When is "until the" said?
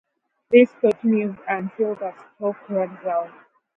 1.47-2.11